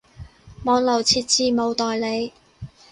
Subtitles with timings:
[0.63, 2.33] 網路設置冇代理